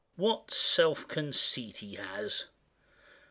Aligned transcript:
What 0.15 0.49
self 0.49 1.07
conceit 1.07 1.75
he 1.77 1.93
has! 1.93 2.45